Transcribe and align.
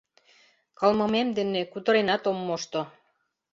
Кылмымем 0.79 1.27
дене 1.37 1.61
кутыренат 1.71 2.23
ом 2.29 2.37
мошто. 2.47 2.81